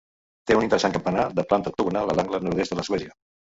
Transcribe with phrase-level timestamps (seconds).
[0.51, 3.19] Té un interessant campanar de planta octogonal a l'angle nord-est de l'església.